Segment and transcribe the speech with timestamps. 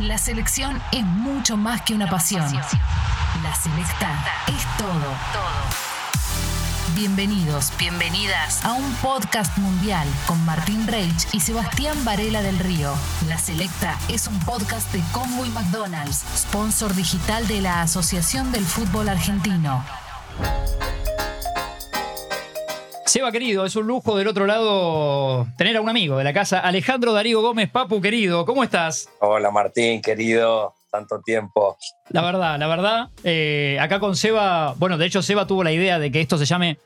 [0.00, 2.50] La selección es mucho más que una pasión.
[3.42, 5.14] La selecta es todo.
[6.94, 12.94] Bienvenidos, bienvenidas a un podcast mundial con Martín Reich y Sebastián Varela del Río.
[13.28, 18.64] La Selecta es un podcast de Congo y McDonald's, sponsor digital de la Asociación del
[18.64, 19.84] Fútbol Argentino.
[23.10, 26.60] Seba querido, es un lujo del otro lado tener a un amigo de la casa,
[26.60, 29.08] Alejandro Darío Gómez, Papu querido, ¿cómo estás?
[29.18, 31.76] Hola Martín, querido, tanto tiempo.
[32.10, 35.98] La verdad, la verdad, eh, acá con Seba, bueno, de hecho Seba tuvo la idea
[35.98, 36.78] de que esto se llame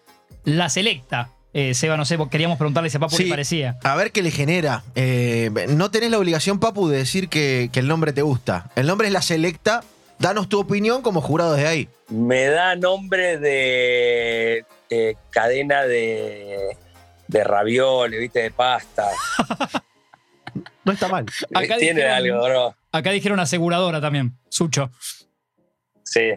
[0.44, 1.28] La Selecta.
[1.52, 3.76] Eh, Seba, no sé, queríamos preguntarle si a Papu Sí, le parecía.
[3.84, 4.82] A ver qué le genera.
[4.94, 8.70] Eh, no tenés la obligación, Papu, de decir que, que el nombre te gusta.
[8.76, 9.82] El nombre es La Selecta.
[10.18, 11.88] Danos tu opinión como jurado de ahí.
[12.08, 16.76] Me da nombre de eh, cadena de,
[17.28, 19.08] de ravioles, viste, de pasta.
[20.84, 21.24] No está mal.
[21.54, 22.76] Acá Tiene dijeron- algo, bro.
[22.92, 24.90] Acá dijeron aseguradora también, Sucho.
[26.04, 26.32] Sí.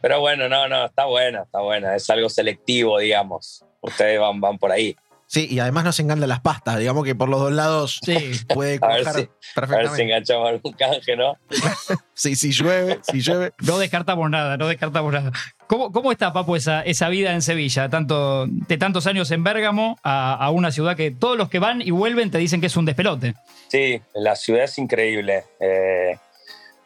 [0.00, 1.94] Pero bueno, no, no, está buena, está buena.
[1.94, 3.64] Es algo selectivo, digamos.
[3.82, 4.96] Ustedes van, van por ahí.
[5.26, 6.78] Sí, y además nos encantan las pastas.
[6.78, 8.32] Digamos que por los dos lados Sí.
[8.48, 10.02] puede A ver cuajar si- A ver si perfectamente.
[10.02, 11.36] enganchamos algún canje, ¿no?
[12.14, 13.52] Sí, si llueve, si llueve.
[13.60, 15.30] No descartamos nada, no descartamos nada.
[15.70, 17.88] ¿Cómo, está, Papu, esa, esa vida en Sevilla?
[17.88, 21.92] Tanto, de tantos años en Bérgamo a, una ciudad que todos los que van y
[21.92, 23.34] vuelven te dicen que es un despelote.
[23.68, 25.44] Sí, la ciudad es increíble.
[25.60, 26.18] Eh,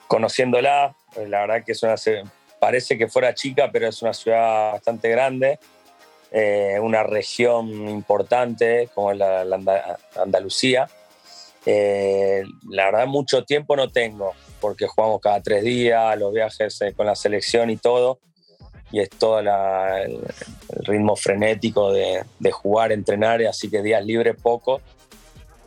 [0.07, 1.95] conociéndola, eh, la verdad que es una.
[2.61, 5.59] Parece que fuera chica, pero es una ciudad bastante grande.
[6.31, 10.89] eh, una región importante como es la, la Anda- Andalucía.
[11.65, 17.15] La verdad, mucho tiempo no tengo, porque jugamos cada tres días, los viajes con la
[17.15, 18.19] selección y todo.
[18.95, 20.20] Y es todo el,
[20.87, 24.81] ritmo frenético de, de jugar, entrenar, así que días libres poco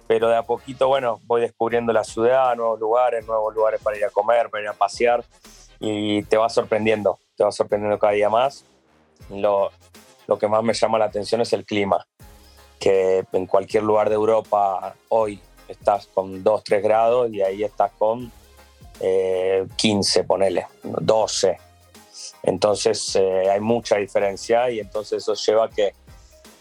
[0.08, 4.05] pero de a poquito, bueno, voy descubriendo la ciudad, nuevos lugares, nuevos lugares para ir
[4.05, 5.23] a comer, para ir a pasear,
[5.80, 8.64] y te va sorprendiendo, te va sorprendiendo cada día más.
[9.30, 9.70] Lo,
[10.25, 12.08] lo que más me llama la atención es el clima,
[12.80, 17.92] que en cualquier lugar de Europa hoy estás con 2, 3 grados y ahí estás
[17.98, 18.32] con
[19.02, 21.58] eh, 15, ponele, 12.
[22.44, 25.94] Entonces eh, hay mucha diferencia y entonces eso lleva a que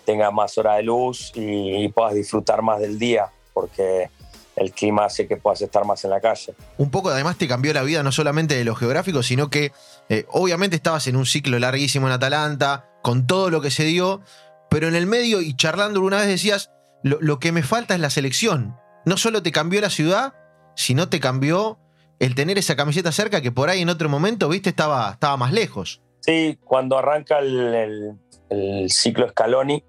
[0.04, 4.08] tengas más hora de luz y, puedas disfrutar más del día, porque
[4.54, 6.54] el clima hace que puedas estar más en la calle.
[6.78, 9.72] Un poco además te cambió la vida no solamente de lo geográfico, sino que
[10.08, 14.22] eh, obviamente estabas en un ciclo larguísimo en Atalanta, con todo lo que se dio,
[14.70, 16.70] pero en el medio y charlando una vez decías,
[17.02, 18.76] lo, lo que me falta es la selección.
[19.04, 20.34] No solo te cambió la ciudad,
[20.74, 21.78] sino te cambió
[22.18, 25.52] el tener esa camiseta cerca que por ahí en otro momento, viste, estaba, estaba más
[25.52, 26.00] lejos.
[26.20, 28.18] Sí, cuando arranca el,
[28.50, 29.82] el- ciclo Scaloni,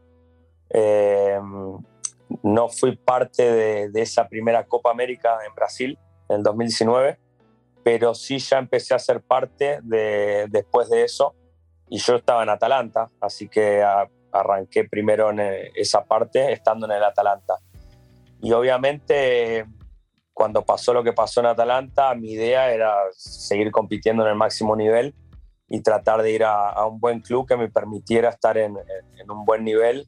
[0.69, 1.39] eh,
[2.43, 5.97] no fui parte de, de esa primera Copa América en Brasil
[6.29, 7.17] en el 2019,
[7.83, 11.33] pero sí ya empecé a ser parte de, después de eso
[11.89, 13.81] y yo estaba en Atalanta, así que
[14.31, 17.55] arranqué primero en eh, esa parte estando en el Atalanta.
[18.41, 19.65] Y obviamente
[20.37, 24.75] cuando pasó lo que pasó en Atalanta, mi idea era seguir compitiendo en el máximo
[24.75, 25.15] nivel
[25.67, 28.77] y tratar de ir a, a un buen club que me permitiera estar en,
[29.19, 30.07] en- un buen nivel,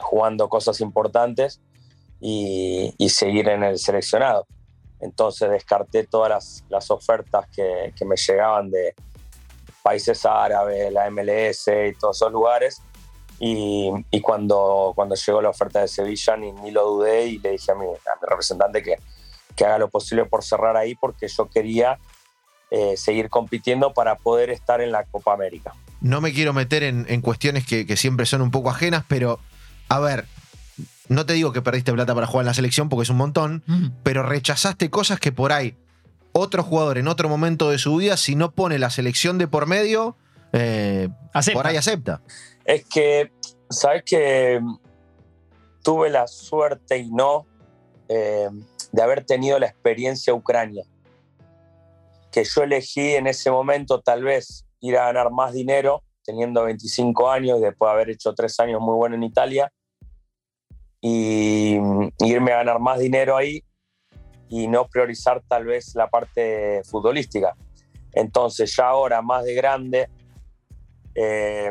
[0.00, 1.60] jugando cosas importantes
[2.20, 4.44] y, y seguir en el seleccionado.
[4.98, 8.92] Entonces descarté todas las, las ofertas que, que me llegaban de
[9.84, 12.82] países árabes, la MLS y todos esos lugares.
[13.38, 17.50] Y, y cuando, cuando llegó la oferta de Sevilla ni, ni lo dudé y le
[17.52, 17.88] dije a mi, a
[18.20, 18.96] mi representante que,
[19.54, 21.98] que haga lo posible por cerrar ahí porque yo quería
[22.70, 25.74] eh, seguir compitiendo para poder estar en la Copa América.
[26.00, 29.38] No me quiero meter en, en cuestiones que, que siempre son un poco ajenas, pero
[29.88, 30.26] a ver,
[31.08, 33.62] no te digo que perdiste plata para jugar en la selección porque es un montón,
[34.02, 35.76] pero rechazaste cosas que por ahí
[36.32, 39.66] otro jugador en otro momento de su vida, si no pone la selección de por
[39.66, 40.16] medio,
[40.52, 41.08] eh,
[41.52, 42.22] por ahí acepta.
[42.64, 43.30] Es que,
[43.70, 44.60] ¿sabes que
[45.82, 47.46] Tuve la suerte y no
[48.08, 48.48] eh,
[48.94, 50.84] de haber tenido la experiencia Ucrania.
[52.30, 57.28] Que yo elegí en ese momento tal vez ir a ganar más dinero teniendo 25
[57.28, 59.72] años y después de haber hecho tres años muy bueno en Italia
[61.00, 61.76] y
[62.20, 63.64] irme a ganar más dinero ahí
[64.48, 67.56] y no priorizar tal vez la parte futbolística.
[68.12, 70.08] Entonces ya ahora más de grande,
[71.16, 71.68] eh,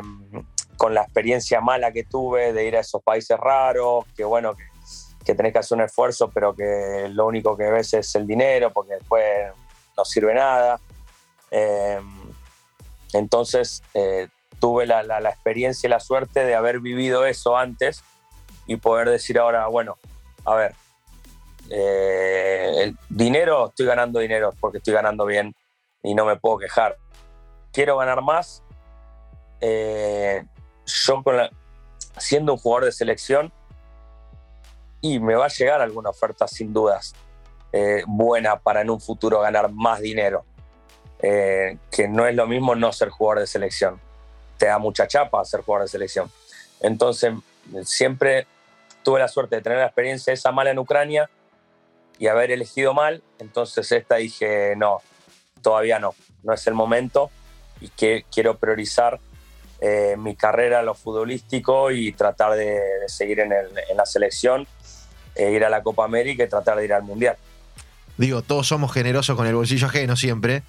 [0.76, 4.73] con la experiencia mala que tuve de ir a esos países raros, que bueno, que,
[5.24, 8.70] que tenés que hacer un esfuerzo, pero que lo único que ves es el dinero,
[8.72, 9.24] porque después
[9.96, 10.78] no sirve nada.
[11.50, 12.00] Eh,
[13.12, 14.28] entonces eh,
[14.60, 18.02] tuve la, la- la experiencia y la suerte de haber vivido eso antes
[18.66, 19.96] y poder decir ahora, bueno,
[20.44, 20.74] a ver,
[21.70, 25.54] eh, el dinero, estoy ganando dinero porque estoy ganando bien
[26.02, 26.96] y no me puedo quejar.
[27.72, 28.62] Quiero ganar más.
[29.60, 30.44] Eh,
[30.86, 31.22] yo
[32.18, 33.52] siendo un jugador de selección
[35.04, 37.14] y me va a llegar alguna oferta sin dudas
[37.72, 40.44] eh, buena para en un futuro ganar más dinero.
[41.20, 44.00] que no es lo mismo no ser jugador de selección.
[44.58, 46.30] Te da mucha chapa ser jugador de selección.
[46.80, 47.32] Entonces,
[47.84, 48.46] siempre
[49.02, 51.30] tuve la suerte de tener la experiencia esa mala en Ucrania
[52.18, 55.00] y haber elegido mal, entonces esta dije, no,
[55.62, 57.30] todavía no, no es el momento
[57.80, 59.20] y que quiero priorizar
[59.80, 63.50] eh, mi carrera lo futbolístico y tratar de, seguir en,
[63.94, 64.66] la selección,
[65.36, 67.36] ir a la Copa América y tratar de ir al Mundial.
[68.16, 70.62] Digo, todos somos generosos con el bolsillo ajeno siempre,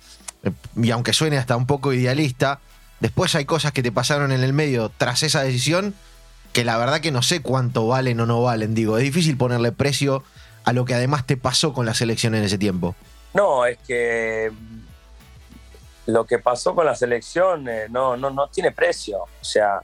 [0.43, 2.59] eh, y aunque suene hasta un poco idealista,
[2.99, 5.93] después hay cosas que te pasaron en el medio tras esa decisión
[6.53, 8.73] que la verdad que no sé cuánto valen o no valen.
[8.73, 10.23] Digo, es difícil ponerle precio
[10.63, 12.95] a lo que además te pasó con la selección en ese tiempo.
[13.33, 14.51] No, es que
[16.05, 19.23] lo que pasó con la selección eh, no, no, no tiene precio.
[19.23, 19.81] O sea,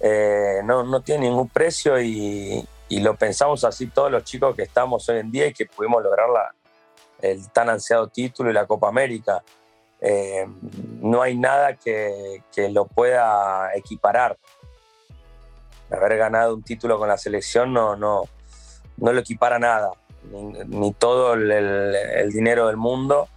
[0.00, 2.64] eh, no, no tiene ningún precio y,
[3.00, 6.28] lo pensamos así todos los chicos que estamos hoy en día y que pudimos lograr
[7.20, 9.42] el tan ansiado título y la Copa América.
[10.00, 10.46] Eh,
[11.00, 14.36] no hay nada que, que, lo pueda equiparar
[15.96, 18.22] haber ganado un título con la selección no, no,
[18.96, 19.90] no lo equipara nada,
[20.30, 23.28] ni, todo el, dinero del mundo,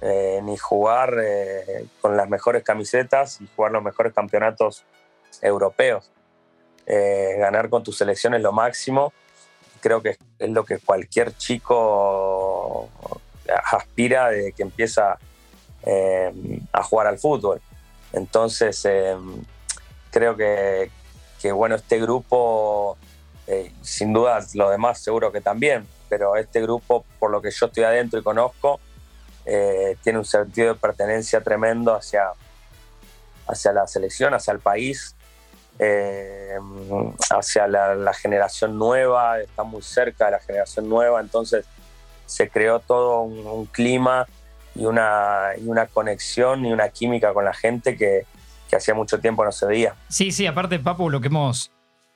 [0.00, 4.84] eh, ni jugar eh, con las mejores camisetas y jugar los mejores campeonatos
[5.42, 6.10] europeos.
[6.90, 9.12] Eh, ganar con tu selección es lo máximo,
[9.80, 12.88] creo que es lo que cualquier chico
[13.70, 15.18] aspira desde que empieza
[16.72, 17.60] a jugar al fútbol.
[18.12, 18.86] Entonces,
[20.10, 20.90] creo que,
[21.52, 22.96] bueno, este grupo,
[23.46, 27.66] eh, sin duda los demás seguro que también, pero este grupo, por lo que yo
[27.66, 28.80] estoy adentro y conozco,
[29.44, 32.32] eh, tiene un sentido de pertenencia tremendo hacia,
[33.46, 35.14] hacia la selección, hacia el país,
[35.78, 36.56] eh,
[37.30, 41.64] hacia la, generación nueva, está muy cerca de la generación nueva, entonces
[42.26, 44.26] se creó todo un, clima
[44.74, 48.26] y una, y una conexión y una química con la gente que,
[48.68, 49.94] que hacía mucho tiempo no se veía.
[50.08, 51.72] Sí, sí, aparte, Papu, lo que hemos,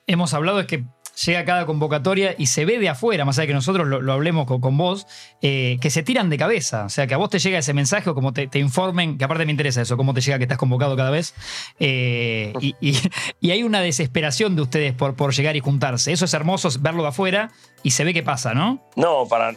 [0.06, 0.84] hemos hablado es que
[1.24, 4.46] llega cada convocatoria y se ve de afuera, más allá de que nosotros lo, hablemos
[4.46, 5.06] con, vos,
[5.40, 6.84] eh, que se tiran de cabeza.
[6.84, 9.44] O sea, que a vos te llega ese mensaje o como te, informen, que aparte
[9.44, 11.34] me interesa eso, cómo te llega que estás convocado cada vez.
[11.78, 16.12] Eh, y, hay una desesperación de ustedes por, por llegar y juntarse.
[16.12, 17.50] Eso es hermoso verlo de afuera
[17.82, 18.82] y se ve que pasa, ¿no?
[18.96, 19.54] No, para,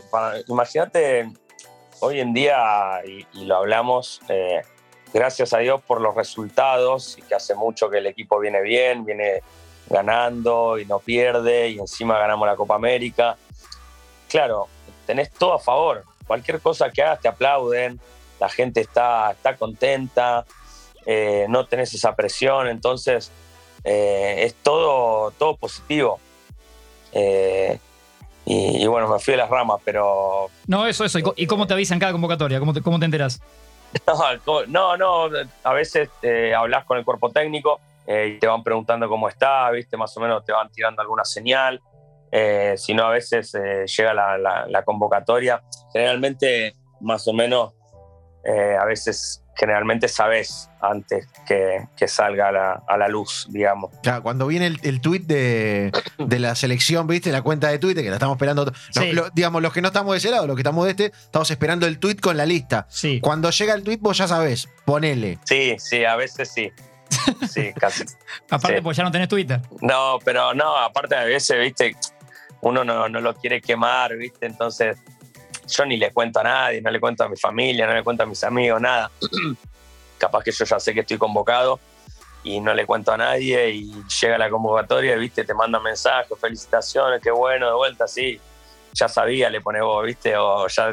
[0.47, 1.29] imagínate,
[1.99, 4.61] hoy en día, y, lo hablamos, eh,
[5.13, 9.05] gracias a Dios por los resultados y que hace mucho que el equipo viene bien,
[9.05, 9.41] viene
[9.89, 13.37] ganando y no pierde y encima ganamos la Copa América.
[14.29, 14.67] Claro,
[15.05, 16.03] tenés todo a favor.
[16.27, 17.99] Cualquier cosa que hagas te aplauden,
[18.39, 20.45] la gente está, está contenta,
[21.05, 23.31] eh, no tenés esa presión, entonces
[23.83, 26.19] eh, es todo, todo positivo.
[27.11, 27.79] Eh,
[28.47, 30.51] y, bueno, me fui de las ramas, pero...
[30.67, 31.17] No, eso, eso.
[31.35, 32.59] ¿Y cómo te avisan cada convocatoria?
[32.59, 33.41] ¿Cómo te, cómo te enteras?
[34.67, 35.29] No, no,
[35.63, 36.09] a veces
[36.55, 39.97] hablas con el cuerpo técnico eh, y te van preguntando cómo está, ¿viste?
[39.97, 41.81] Más o menos te van tirando alguna señal.
[42.31, 45.63] Eh, si no, a veces llega la, convocatoria.
[45.93, 47.73] Generalmente, más o menos,
[48.79, 52.49] a veces generalmente sabes antes que, salga
[52.87, 53.91] a la, luz, digamos.
[54.03, 57.31] Claro, cuando viene el, el tweet de, la selección, ¿viste?
[57.31, 58.71] La cuenta de Twitter, que la estamos esperando.
[59.33, 61.87] digamos, los que no estamos de ese lado, los que estamos de este, estamos esperando
[61.87, 62.85] el tweet con la lista.
[62.89, 63.19] Sí.
[63.21, 65.39] Cuando llega el tweet, vos ya sabés, ponele.
[65.45, 66.71] Sí, sí, a veces sí.
[67.49, 68.03] Sí, casi.
[68.49, 69.61] aparte, pues ya no tenés Twitter.
[69.81, 71.95] No, pero no, aparte a veces, viste,
[72.61, 74.97] uno no, no lo quiere quemar, viste, entonces
[75.67, 78.23] yo ni le cuento a nadie, no le cuento a mi familia, no le cuento
[78.23, 79.11] a mis amigos, nada.
[80.17, 81.79] Capaz que yo ya sé que estoy convocado
[82.43, 83.91] y no le cuento a nadie y
[84.21, 88.39] llega la convocatoria, viste, te manda mensajes, felicitaciones, qué bueno, de vuelta, sí.
[88.93, 90.91] Ya sabía, le pone vos, viste, o ya,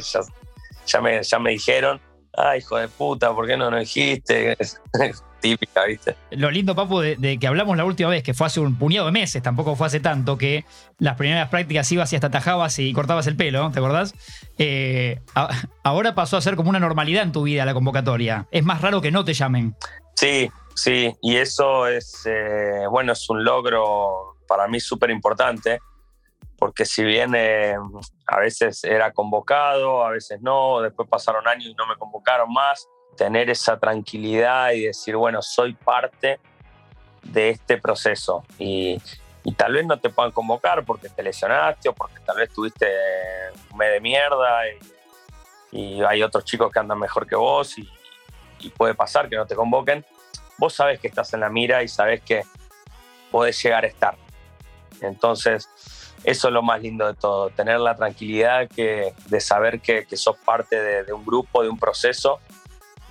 [0.87, 2.01] ya, me, ya me dijeron,
[2.33, 4.57] ay, hijo de puta, ¿por qué no nos dijiste?
[5.43, 6.17] típica, ¿viste?
[6.31, 9.13] Lo lindo, Papu, de, que hablamos la última vez, que fue hace un puñado de
[9.13, 10.65] meses, tampoco fue hace tanto, que
[10.99, 14.15] las primeras prácticas ibas y hasta tajabas y cortabas el pelo, ¿te acordás?
[14.57, 15.21] Eh,
[15.83, 18.47] ahora pasó a ser como una normalidad en tu vida la convocatoria.
[18.51, 19.77] Es más raro que no te llamen.
[20.15, 25.81] Sí, sí, y eso es, eh, bueno, es un logro para mí súper importante,
[26.57, 27.75] porque si bien eh,
[28.27, 32.87] a veces era convocado, a veces no, después pasaron años y no me convocaron más,
[33.17, 36.41] tener esa tranquilidad y decir, bueno, soy parte
[37.23, 38.45] de este proceso.
[38.59, 39.01] Y,
[39.57, 42.87] tal vez no te puedan convocar porque te lesionaste o porque tal vez tuviste
[43.71, 44.63] un mes de mierda
[45.73, 47.89] y, hay otros chicos que andan mejor que vos y,
[48.77, 50.05] puede pasar que no te convoquen,
[50.57, 52.45] vos sabes que estás en la mira y sabes que
[53.33, 54.15] podés llegar a estar.
[55.01, 55.69] Entonces,
[56.23, 60.37] eso es lo más lindo de todo, tener la tranquilidad que, de saber que, sos
[60.37, 62.39] parte de, un grupo, de un proceso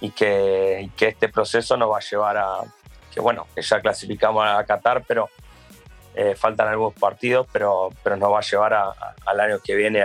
[0.01, 2.47] y que, que este proceso nos va a llevar a,
[3.13, 5.29] que bueno, que ya clasificamos a Qatar, pero
[6.15, 8.93] eh, faltan algunos partidos, pero, pero nos va a llevar a,
[9.25, 10.03] al año que viene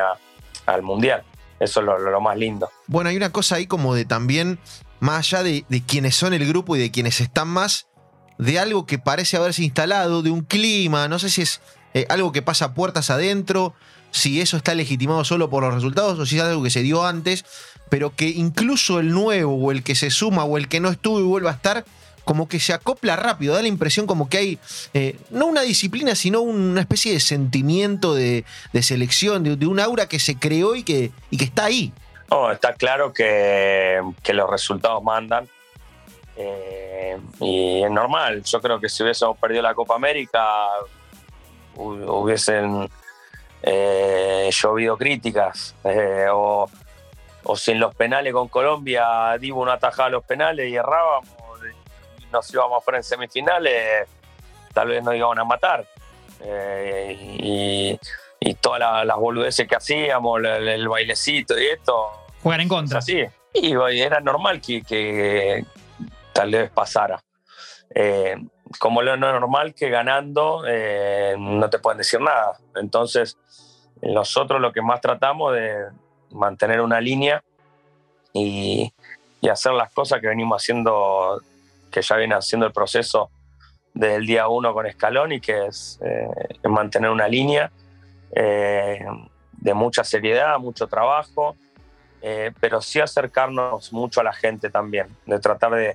[0.66, 1.24] al Mundial.
[1.58, 2.70] Eso es lo, lo, más lindo.
[2.86, 4.58] Bueno, hay una cosa ahí como de también,
[5.00, 7.88] más allá de, de quienes son el grupo y de quienes están más,
[8.38, 11.62] de algo que parece haberse instalado, de un clima, no sé si es
[11.94, 13.74] eh, algo que pasa puertas adentro,
[14.10, 17.06] si eso está legitimado solo por los resultados o si es algo que se dio
[17.06, 17.44] antes,
[17.88, 21.20] pero que incluso el nuevo o el que se suma o el que no estuvo
[21.20, 21.84] y vuelva a estar,
[22.24, 24.58] como que se acopla rápido, da la impresión como que hay,
[24.94, 29.78] eh, no una disciplina, sino una especie de sentimiento de, de selección, de, de, un
[29.78, 31.92] aura que se creó y que, y que está ahí.
[32.28, 35.48] No, está claro que, que los resultados mandan.
[36.36, 40.44] Eh, y es normal, yo creo que si hubiésemos perdido la Copa América,
[41.76, 42.88] hubiesen
[43.62, 45.74] eh, llovido críticas.
[47.48, 51.28] O si en los penales con Colombia Divo no atajaba los penales y errábamos,
[52.32, 54.08] nos íbamos fuera en semifinales,
[54.74, 55.86] tal vez nos iban a matar.
[56.40, 57.98] Eh, y,
[58.40, 62.10] y, todas las, las boludeces que hacíamos, el, el, bailecito y esto.
[62.42, 62.98] Jugar en contra.
[62.98, 63.24] Así.
[63.54, 65.64] Y era normal que, que
[66.32, 67.22] tal vez pasara.
[67.94, 68.36] Eh,
[68.78, 72.58] como lo no es normal que ganando eh, no te pueden decir nada.
[72.74, 73.38] Entonces,
[74.02, 75.86] nosotros lo que más tratamos de
[76.30, 77.42] mantener una línea
[78.32, 78.92] y,
[79.50, 81.40] hacer las cosas que venimos haciendo
[81.92, 83.30] que ya viene haciendo el proceso
[83.94, 87.70] desde el día uno con Escalón y que es eh, mantener una línea
[88.32, 89.06] eh,
[89.52, 91.54] de mucha seriedad, mucho trabajo,
[92.22, 95.94] eh, pero sí acercarnos mucho a la gente también, de tratar de,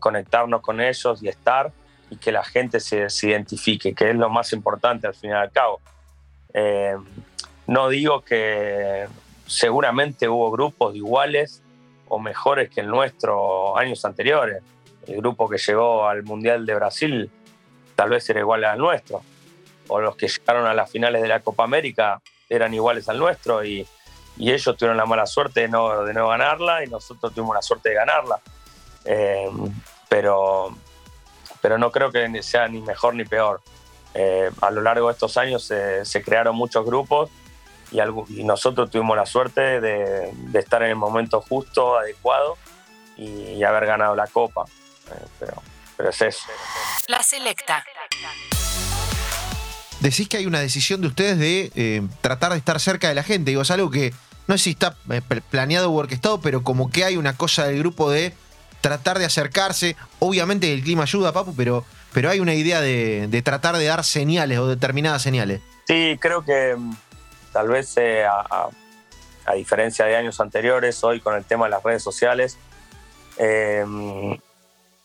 [0.00, 1.70] conectarnos con ellos y estar
[2.08, 5.34] y que la gente se, se, identifique, que es lo más importante al fin y
[5.34, 5.82] al cabo.
[7.66, 9.06] No digo que
[9.46, 11.62] seguramente hubo grupos iguales
[12.08, 14.62] o mejores que el nuestro años anteriores
[15.06, 17.30] el grupo que llegó al Mundial de Brasil
[17.94, 19.22] tal vez era igual al nuestro,
[19.88, 23.64] o los que llegaron a las finales de la Copa América eran iguales al nuestro
[23.64, 23.86] y,
[24.38, 28.38] ellos tuvieron la mala suerte de no, ganarla y nosotros tuvimos la suerte de ganarla.
[29.06, 29.48] Eh,
[30.10, 30.76] pero,
[31.62, 33.62] pero no creo que sea ni mejor ni peor.
[34.12, 37.30] Eh, a lo largo de estos años se crearon muchos grupos
[37.96, 42.58] y, algo, y, nosotros tuvimos la suerte de, de, estar en el momento justo, adecuado
[43.16, 44.66] y, y haber ganado la Copa.
[45.10, 45.62] Eh, pero,
[45.96, 46.44] pero es eso.
[47.08, 47.82] La selecta.
[50.00, 53.22] Decís que hay una decisión de ustedes de eh, tratar de estar cerca de la
[53.22, 53.50] gente.
[53.50, 54.12] Digo, es algo que
[54.46, 57.78] no sé si está eh, planeado o orquestado, pero como que hay una cosa del
[57.78, 58.34] grupo de
[58.82, 59.96] tratar de acercarse.
[60.18, 64.04] Obviamente el clima ayuda, Papu, pero, pero hay una idea de, de tratar de dar
[64.04, 65.62] señales o determinadas señales.
[65.86, 66.76] Sí, creo que
[67.56, 68.68] tal vez eh, a,
[69.46, 72.58] a, diferencia de años anteriores, hoy con el tema de las redes sociales,
[73.38, 73.82] eh,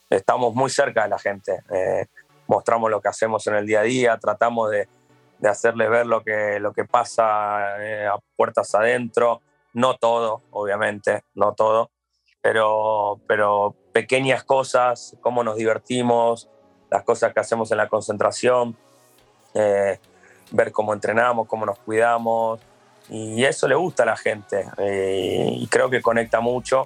[0.10, 1.64] estamos muy cerca de la gente.
[1.74, 2.08] Eh,
[2.48, 4.90] mostramos lo que hacemos en el día a día, tratamos de,
[5.40, 9.40] de hacerles ver lo que, lo que pasa eh, a puertas adentro.
[9.72, 11.90] No todo, obviamente, no todo,
[12.42, 16.50] pero, pero pequeñas cosas, cómo nos divertimos,
[16.90, 18.76] las cosas que hacemos en la concentración,
[19.54, 20.00] eh,
[20.52, 22.60] ver cómo entrenamos, cómo nos cuidamos.
[23.10, 26.86] Y eso le gusta a la gente eh, y creo que conecta mucho.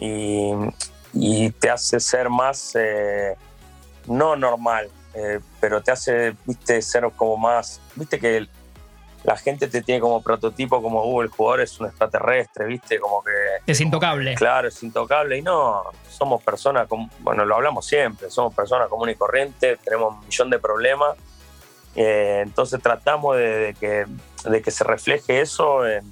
[0.00, 0.50] Y,
[1.12, 3.36] y te hace ser más, eh,
[4.06, 8.48] no normal, eh, pero te hace, viste, ser como más, viste que
[9.22, 13.22] la gente te tiene como prototipo, como uh, el jugador es un extraterrestre, viste, como
[13.22, 13.32] que...
[13.66, 14.34] Es intocable.
[14.34, 19.14] Claro, es intocable y no, somos personas, como, bueno, lo hablamos siempre, somos personas comunes
[19.14, 21.16] y corrientes, tenemos un millón de problemas,
[21.96, 24.06] eh, entonces tratamos de, que,
[24.48, 26.04] de que se refleje eso en,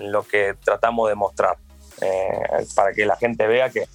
[0.00, 1.56] lo que tratamos de mostrar,
[2.00, 3.86] eh, para que la gente vea que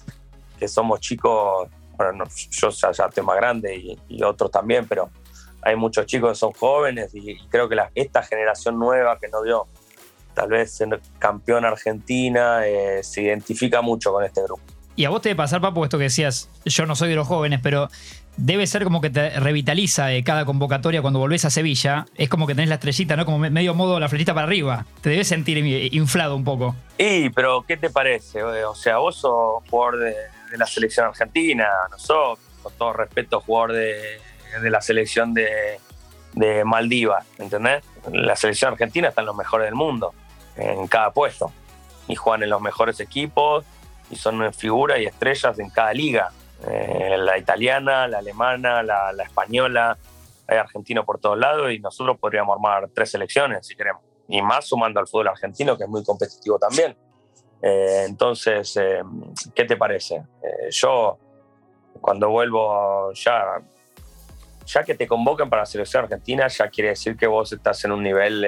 [0.68, 5.10] somos chicos, bueno, no, yo ya, ya más grande y, otros también, pero
[5.62, 9.42] hay muchos chicos que son jóvenes y, creo que la, esta generación nueva que no
[9.42, 9.66] vio
[10.34, 10.82] tal vez
[11.18, 14.62] campeón Argentina eh, se identifica mucho con este grupo.
[14.96, 17.26] Y a vos te debe pasar, Papu, esto que decías, yo no soy de los
[17.26, 17.88] jóvenes, pero
[18.36, 22.06] debe ser como que te revitaliza eh, cada convocatoria cuando volvés a Sevilla.
[22.16, 23.24] Es como que tenés la estrellita, ¿no?
[23.24, 24.86] Como medio modo la flechita para arriba.
[25.00, 25.58] Te debes sentir
[25.92, 26.76] inflado un poco.
[26.98, 28.42] Y, pero ¿qué te parece?
[28.42, 30.14] O sea, vos sos jugador de,
[30.50, 34.20] de la selección argentina, nosotros, con todo respeto, jugador de,
[34.62, 35.80] de la selección de,
[36.34, 37.84] de Maldivas, ¿entendés?
[38.12, 40.14] La selección argentina está en los mejores del mundo,
[40.56, 41.52] en cada puesto.
[42.06, 43.64] Y juegan en los mejores equipos
[44.14, 46.30] son figuras y estrellas en cada liga.
[46.66, 49.98] Eh, la italiana, la alemana, la, la española,
[50.46, 54.02] hay argentinos por todos lados y nosotros podríamos armar tres selecciones si queremos.
[54.28, 56.96] Y más sumando al fútbol argentino, que es muy competitivo también.
[57.60, 59.02] Eh, entonces, eh,
[59.54, 60.22] ¿qué te parece?
[60.70, 61.18] Yo,
[62.00, 63.60] cuando vuelvo, ya,
[64.66, 67.92] ya que te convoquen para la selección argentina, ya quiere decir que vos estás en
[67.92, 68.46] un nivel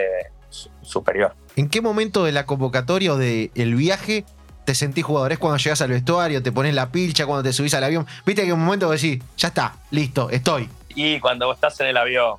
[0.83, 1.35] superior.
[1.57, 4.25] ¿En qué momento de la convocatoria o del viaje
[4.67, 5.33] te sentís jugador?
[5.33, 8.07] ¿Es cuando llegas al vestuario, te pones la pilcha, cuando te subís al avión?
[8.27, 10.69] Viste que un momento decís, ya está, listo, estoy.
[10.91, 12.35] Y cuando estás en el avión,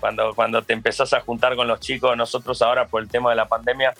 [0.00, 3.36] cuando, cuando te empezás a juntar con los chicos, nosotros ahora por el tema de
[3.36, 3.94] la pandemia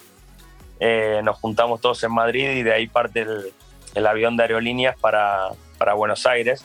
[0.80, 3.24] eh, nos juntamos todos en Madrid y de ahí parte
[3.94, 6.64] el, avión de aerolíneas para, para, Buenos Aires.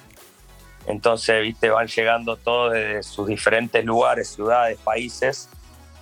[0.87, 5.49] Entonces, viste, van llegando todos desde sus diferentes lugares, ciudades, países,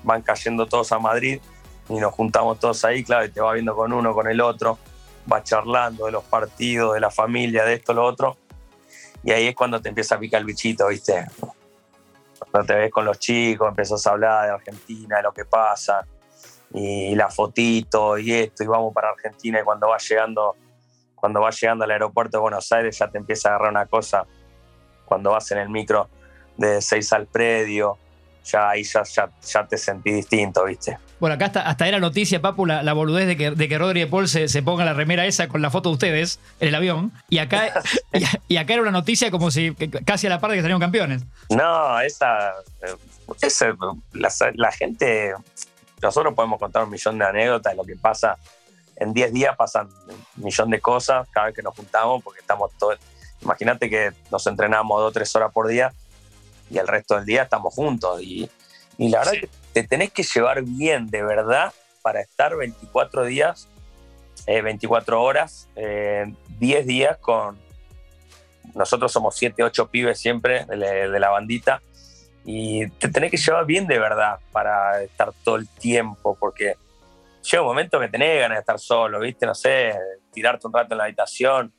[0.04, 1.42] van cayendo todos a Madrid
[1.90, 4.80] y nos juntamos todos ahí, claro, y te va viendo con uno, con el otro,
[5.32, 8.38] va charlando de los partidos, de la familia, de esto, lo otro
[9.24, 11.26] y ahí es cuando te empieza a picar el bichito, ¿viste?
[12.52, 16.06] Cuando te ves con los chicos, empiezas a hablar de Argentina, de lo que pasa,
[16.74, 20.56] y la fotito y esto, y vamos para Argentina, y cuando vas llegando,
[21.16, 24.26] cuando vas llegando al aeropuerto de Buenos Aires ya te empieza a agarrar una cosa,
[25.06, 26.10] cuando vas en el micro
[26.58, 27.98] de seis al predio,
[28.44, 30.98] ya ahí ya, ya, te sentí distinto, ¿viste?
[31.24, 34.08] Bueno, acá hasta, hasta era noticia, Papu, la, boludez de que, de que Rodri de
[34.08, 37.14] Paul se, se, ponga la remera esa con la foto de ustedes en el avión.
[37.30, 37.82] Y acá,
[38.50, 39.74] y, acá era una noticia como si
[40.06, 41.24] casi a la par de que salieron campeones.
[41.50, 42.52] No, esa,
[43.42, 43.74] esa
[44.54, 45.34] la, gente,
[46.02, 48.38] nosotros podemos contar un millón de anécdotas de lo que pasa.
[48.98, 49.88] En 10 días pasan
[50.38, 53.00] un millón de cosas cada vez que nos juntamos, porque estamos todos.
[53.42, 55.94] Imagínate que nos entrenamos dos o tres horas por día
[56.70, 58.22] y el resto del día estamos juntos.
[58.22, 58.50] Y,
[58.98, 63.68] y la verdad que te tenés que llevar bien, de verdad, para estar 24 días,
[64.46, 67.62] 24 eh, horas, 10 eh, días con...
[68.76, 71.82] Nosotros somos 7, 8 pibes siempre de, la bandita
[72.44, 76.76] y te tenés que llevar bien de verdad para estar todo el tiempo, porque
[77.44, 79.46] llega un momento que tenés ganas de estar solo, ¿viste?
[79.46, 79.94] No sé,
[80.32, 81.72] tirarte un rato en la habitación.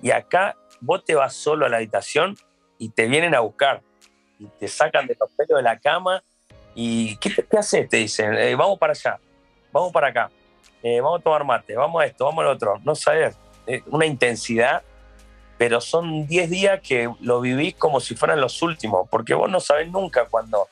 [0.00, 2.36] Y acá vos te vas solo a la habitación
[2.78, 3.82] y te vienen a buscar
[4.38, 6.22] y te sacan de los pelos de la cama
[6.74, 7.88] y ¿qué, qué haces?
[7.88, 9.18] Te dicen, eh, vamos para allá,
[9.72, 10.30] vamos para acá,
[10.82, 12.80] eh, vamos a tomar mate, vamos a esto, vamos al otro.
[12.84, 14.82] No sabes, eh, una intensidad,
[15.58, 19.60] pero son 10 días que lo vivís como si fueran los últimos, porque vos no
[19.60, 20.68] sabés nunca cuándo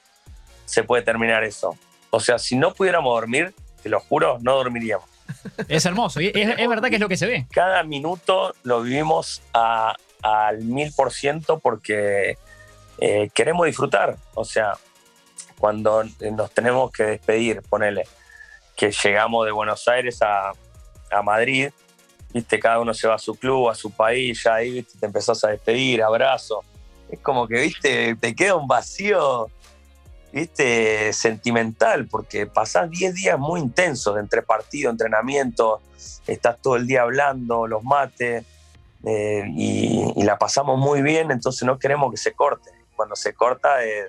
[0.64, 1.76] se puede terminar eso.
[2.10, 5.08] O sea, si no pudiéramos dormir, te lo juro, no dormiríamos.
[5.68, 7.46] Es hermoso, es, es verdad que es lo que se ve.
[7.52, 12.36] Cada minuto lo vivimos al mil por ciento porque
[12.98, 14.16] eh, queremos disfrutar.
[14.34, 14.74] O sea,
[15.60, 18.04] cuando nos tenemos que despedir, ponele,
[18.74, 20.52] que llegamos de Buenos Aires a,
[21.22, 21.70] Madrid,
[22.32, 25.44] viste, cada uno se va a su club, a su país, ya ahí te empezás
[25.44, 26.62] a despedir, abrazo.
[27.10, 29.48] Es como que, viste, te queda un vacío,
[30.32, 35.80] viste, sentimental, porque pasás 10 días muy intensos entre partido, entrenamiento,
[36.26, 38.46] estás todo el día hablando, los mates,
[39.04, 43.84] eh, y, la pasamos muy bien, entonces no queremos que se corte cuando se corta
[43.84, 44.08] eh,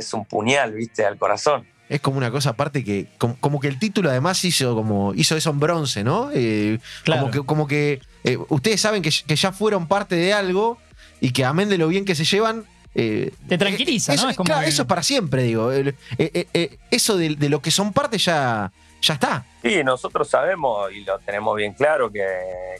[0.00, 1.66] es un puñal, viste, al corazón.
[1.88, 5.50] Es como una cosa aparte que, como, que el título además hizo como hizo eso
[5.50, 6.30] en bronce, ¿no?
[6.32, 10.78] Eh, como que, como que eh, ustedes saben que, ya fueron parte de algo
[11.20, 14.30] y que amén de lo bien que se llevan, te tranquiliza, ¿no?
[14.30, 15.72] Es como claro, eso es para siempre, digo.
[15.72, 18.70] eso de, lo que son parte ya,
[19.02, 19.44] ya está.
[19.62, 22.24] Sí, nosotros sabemos y lo tenemos bien claro que,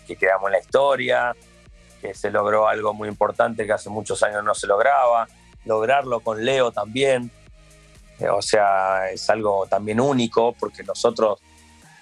[0.07, 1.35] que quedamos en la historia,
[2.01, 5.29] que se logró algo muy importante que hace muchos años no se lograba,
[5.64, 7.31] lograrlo con Leo también,
[8.18, 11.40] eh, o sea, es algo también único porque nosotros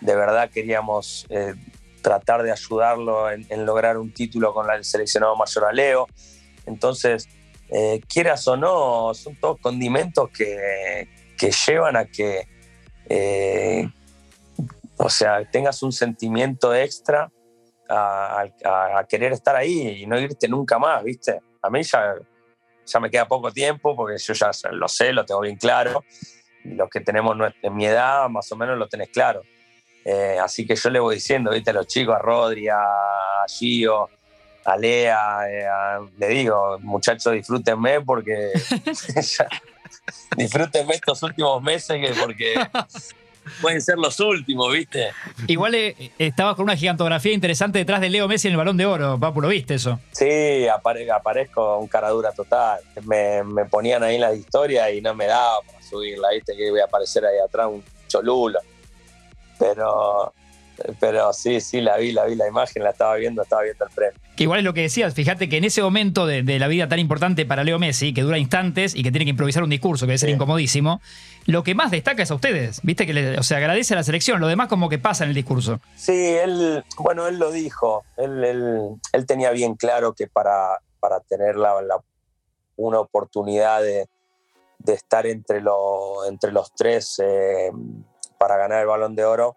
[0.00, 1.54] de verdad queríamos eh,
[2.02, 6.06] tratar de ayudarlo en, lograr un título con el seleccionado mayor a Leo,
[6.66, 7.28] entonces,
[7.70, 12.46] eh, quieras o no, son todos condimentos que, que llevan a que,
[14.96, 17.30] o sea, tengas un sentimiento extra
[17.88, 21.40] a, querer estar ahí y no irte nunca más, ¿viste?
[21.62, 22.14] A mí ya,
[22.88, 26.04] ya me queda poco tiempo porque yo ya lo sé, lo tengo bien claro.
[26.64, 29.42] Los que tenemos en mi edad, más o menos lo tenés claro.
[30.04, 31.70] Eh, así que yo le voy diciendo, ¿viste?
[31.70, 32.78] A los chicos, a Rodri, a
[33.48, 34.08] Gio,
[34.64, 38.52] a Lea, eh, le digo, muchachos, disfrútenme porque
[40.36, 42.54] disfrútenme estos últimos meses porque
[43.60, 45.08] pueden ser los últimos, ¿viste?
[45.46, 48.86] Igual eh, estabas con una gigantografía interesante detrás de Leo Messi en el balón de
[48.86, 49.98] oro, Papu, ¿lo viste eso?
[50.12, 50.24] Sí,
[50.66, 52.80] apare- aparezco un cara dura total.
[53.04, 56.56] Me, me ponían ahí en la historia y no me daba para subirla, ¿viste?
[56.56, 58.58] Que iba a aparecer ahí atrás un cholulo.
[59.58, 60.32] Pero,
[61.00, 63.90] pero sí, sí, la vi, la vi, la imagen, la estaba viendo, estaba viendo el
[63.90, 64.18] premio.
[64.36, 66.88] Que igual es lo que decías, fíjate que en ese momento de, de la vida
[66.88, 70.06] tan importante para Leo Messi, que dura instantes y que tiene que improvisar un discurso
[70.06, 70.34] que debe ser Sí.
[70.34, 71.00] incomodísimo,
[71.46, 73.06] lo que más destaca es a ustedes, ¿viste?
[73.06, 75.34] Que le, o sea, agradece a la selección, lo demás como que pasa en el
[75.34, 75.80] discurso.
[75.96, 78.04] Sí, él, bueno, él lo dijo.
[78.16, 82.00] Él, él- él tenía bien claro que para, para tener la, la-
[82.76, 84.06] una oportunidad de,
[84.78, 87.70] de estar entre, lo- entre los tres eh,
[88.38, 89.56] para ganar el balón de oro,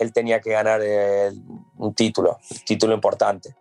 [0.00, 0.80] él tenía que ganar
[1.76, 3.54] un título, un título importante.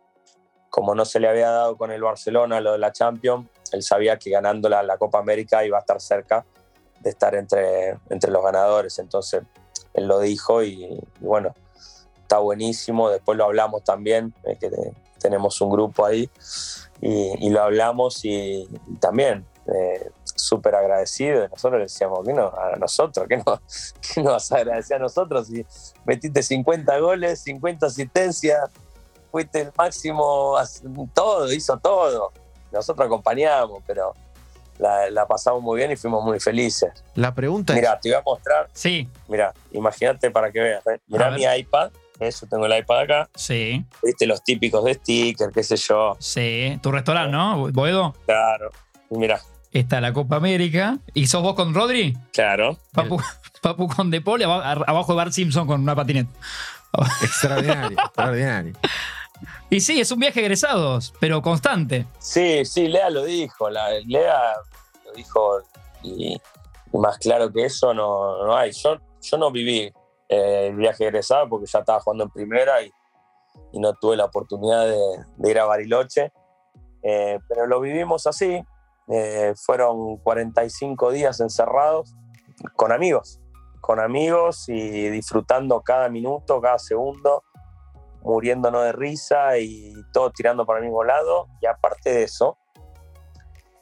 [0.70, 4.18] Como no se le había dado con el Barcelona lo de la Champions, él sabía
[4.18, 6.46] que ganando la, Copa América iba a estar cerca
[7.02, 8.98] de estar entre, entre los ganadores.
[9.00, 9.44] Entonces,
[9.94, 11.54] él lo dijo y, bueno,
[12.22, 13.10] está buenísimo.
[13.10, 16.30] Después lo hablamos también, eh, que te- tenemos un grupo ahí
[17.02, 21.46] y, lo hablamos y, y también eh, súper agradecido.
[21.46, 22.48] Y Nosotros le decíamos, ¿qué no?
[22.48, 23.44] A nosotros, ¿qué, no,
[24.14, 25.48] ¿qué nos vas a agradecer a nosotros?
[25.48, 25.66] Si
[26.06, 28.70] metiste 50 goles, 50 asistencias,
[29.32, 30.56] fuiste el máximo,
[31.14, 32.32] todo, hizo todo.
[32.72, 34.14] Nosotros acompañamos, pero
[34.78, 36.92] la, la pasamos muy bien y fuimos muy felices.
[37.16, 37.80] La pregunta es.
[37.80, 40.86] Mira, te voy a mostrar Sí, Mira, imagínate para que veas.
[40.88, 41.00] ¿eh?
[41.08, 41.92] Mira mi iPad.
[42.20, 43.30] Eso, tengo el iPad acá.
[43.34, 46.18] sí, Viste los típicos de sticker, qué sé yo.
[46.20, 46.78] sí.
[46.84, 48.14] Tu restaurante, ¿no, Boedo?
[48.26, 48.72] Claro.
[49.10, 50.98] Mira, Está la Copa América.
[51.14, 52.18] ¿Y sos vos con Rodri?
[52.34, 52.78] claro.
[52.94, 53.22] Papu,
[53.62, 56.32] Papu con De Paul abajo de Bart Simpson con una patineta.
[57.22, 58.74] Extraordinario, extraordinario.
[59.70, 62.06] Y sí, es un viaje de egresados, pero constante.
[62.18, 63.70] Sí, sí, Lea lo dijo.
[63.70, 64.54] La, Lea
[65.06, 65.62] lo dijo
[66.02, 66.34] y,
[66.92, 68.72] y más claro que eso no, no hay.
[68.72, 69.94] Yo, yo no viví
[70.28, 72.92] eh, el viaje egresado porque ya estaba jugando en primera y,
[73.72, 74.98] y no tuve la oportunidad de,
[75.38, 76.32] de ir a Bariloche.
[77.04, 78.60] Eh, pero lo vivimos así.
[79.10, 82.16] Eh, fueron 45 días encerrados
[82.76, 83.40] con amigos,
[83.82, 87.44] con amigos y disfrutando cada minuto, cada segundo,
[88.22, 91.48] muriéndonos de risa y todo tirando para el mismo lado.
[91.62, 92.58] Y aparte de eso,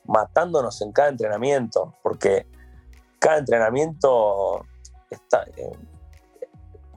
[0.05, 2.47] matándonos en cada entrenamiento, porque
[3.19, 4.65] cada entrenamiento
[5.11, 5.71] eh,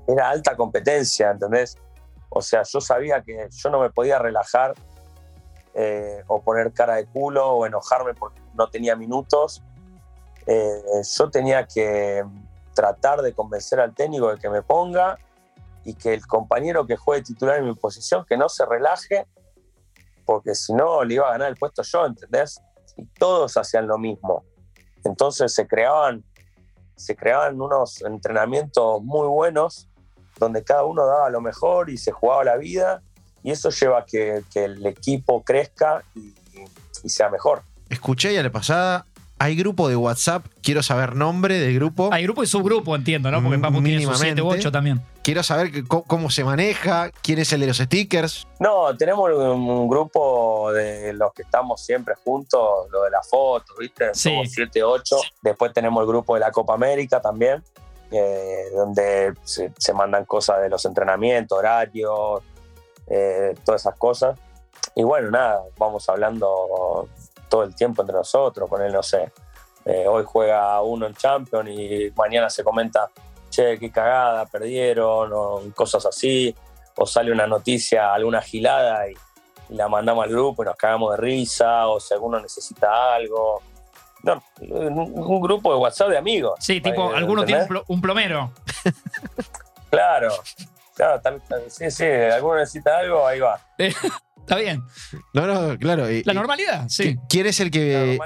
[0.06, 1.76] era alta competencia, ¿entendés?
[2.28, 4.74] O sea, yo sabía que yo no me podía relajar
[5.74, 9.62] eh, o poner cara de culo o enojarme porque no tenía minutos.
[10.46, 10.82] Eh,
[11.16, 12.24] yo tenía que
[12.74, 15.18] tratar de convencer al técnico de que me ponga
[15.84, 19.26] y que el compañero que juegue titular en mi posición que no se relaje
[20.24, 22.60] porque si no le iba a ganar el puesto yo, ¿entendés?
[22.96, 24.44] Y todos hacían lo mismo.
[25.04, 26.24] Entonces se creaban,
[26.94, 29.88] se creaban unos entrenamientos muy buenos
[30.38, 33.02] donde cada uno daba lo mejor y se jugaba la vida
[33.42, 36.32] y eso lleva a que, que el equipo crezca y,
[37.02, 37.62] y sea mejor.
[37.88, 39.06] Escuché ya la pasada.
[39.42, 40.44] Hay grupo de WhatsApp.
[40.62, 42.10] Quiero saber nombre del grupo.
[42.12, 43.42] Hay grupo y subgrupo, entiendo, ¿no?
[43.42, 44.60] Porque Papu tiene sus 7 u Mínimamente.
[44.68, 45.00] 8 también.
[45.24, 47.10] Quiero saber que- cómo, cómo se maneja.
[47.22, 48.46] ¿Quién es el de los stickers?
[48.58, 52.60] No, tenemos un grupo de los que estamos siempre juntos,
[52.92, 54.10] lo de las fotos, ¿viste?
[54.12, 54.28] Sí.
[54.28, 55.16] Somos 7, 8.
[55.42, 57.64] Después tenemos el grupo de la Copa América también,
[58.10, 62.42] eh, donde se, se mandan cosas de los entrenamientos, horarios,
[63.10, 64.38] eh, todas esas cosas.
[64.94, 67.08] Y bueno, nada, vamos hablando
[67.48, 69.30] todo el tiempo entre nosotros, con él, no sé.
[69.84, 73.10] eh, hoy juega uno en Champions y mañana se comenta,
[73.50, 76.54] che, qué cagada, perdieron, o cosas así
[76.96, 79.14] o sale una noticia, alguna gilada y,
[79.70, 83.62] y la mandamos al grupo y nos cagamos de risa, o si alguno necesita algo.
[84.22, 86.58] No, un, grupo de WhatsApp de amigos.
[86.60, 88.52] Sí, tipo, Eh, alguno tiene un plomero.
[89.88, 90.34] Claro,
[91.00, 93.60] claro, sí, sí, alguno necesita algo, ahí va.
[93.78, 94.82] Está bien.
[95.32, 96.10] No, no, claro.
[96.10, 97.16] y- La normalidad, sí.
[97.28, 98.18] ¿Quién es el que,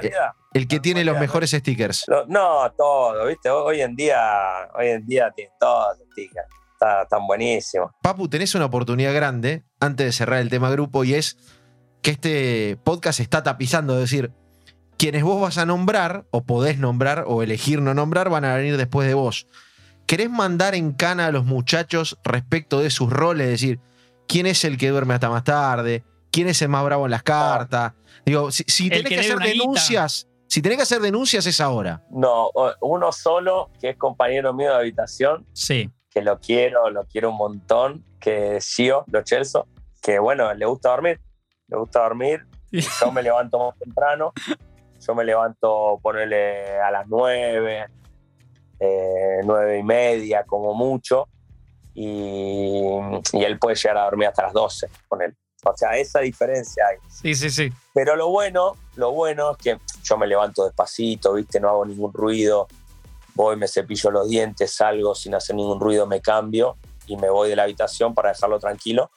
[0.53, 2.03] el que tiene los mejores stickers?
[2.07, 3.49] Lo- No, todo, ¿viste?
[3.49, 4.19] Hoy en día,
[4.73, 6.47] hoy en día tiene todo, stickers.
[6.73, 7.91] Está, están buenísimos.
[8.01, 11.37] Papu, tenés una oportunidad grande antes de cerrar el tema grupo y es
[12.01, 14.31] que este podcast está tapizando, es decir,
[14.97, 18.77] quienes vos vas a nombrar o podés nombrar o elegir no nombrar van a venir
[18.77, 19.47] después de vos.
[20.05, 23.45] ¿Querés mandar en cana a los muchachos respecto de sus roles?
[23.45, 23.79] Es decir,
[24.27, 26.03] ¿quién es el que duerme hasta más tarde?
[26.31, 27.93] ¿Quién es el más bravo en las cartas?
[28.25, 29.49] Digo, si, si tenés que hacer guita.
[29.49, 32.03] denuncias, si tenés que hacer denuncias es ahora.
[32.11, 32.49] No,
[32.81, 35.89] uno solo, que es compañero mío de habitación, Sí.
[36.09, 39.67] que lo quiero, lo quiero un montón, que es Gio, lo Chelso,
[40.01, 41.19] que bueno, le gusta dormir,
[41.67, 44.33] le gusta dormir, yo me levanto más temprano,
[45.05, 47.87] yo me levanto, ponerle a las 9,
[48.79, 51.27] eh, nueve y media como mucho,
[51.93, 52.81] y,
[53.33, 55.35] y, él puede llegar a dormir hasta las 12 con él.
[55.63, 56.97] O sea, esa diferencia hay.
[57.09, 57.71] Sí, sí, sí.
[57.93, 61.59] Pero lo bueno, lo bueno es que yo me levanto despacito, ¿viste?
[61.59, 62.67] No hago ningún ruido,
[63.33, 67.49] voy, me cepillo los dientes, salgo sin hacer ningún ruido, me cambio y me voy
[67.49, 69.09] de la habitación para dejarlo tranquilo.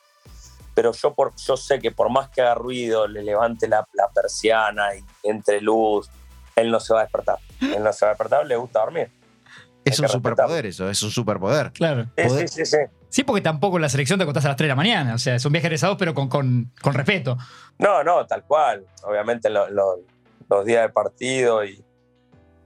[0.75, 4.09] Pero yo, por, yo sé que por más que haga ruido, le levante la, la
[4.09, 6.09] persiana y entre luz,
[6.55, 7.38] él no se va a despertar.
[7.61, 9.11] Él no se va a despertar, le gusta dormir.
[9.88, 11.72] Es un superpoder eso, es un superpoder.
[11.72, 12.07] Claro.
[12.16, 12.77] Sí, sí, sí, sí.
[13.09, 15.14] Sí, porque tampoco en la selección te acostás a las 3 de la mañana.
[15.14, 17.38] O sea, es un viaje egresado, pero con, con, con, respeto.
[17.79, 18.85] No, no, tal cual.
[19.05, 20.01] Obviamente lo, lo,
[20.48, 21.83] los días de partido y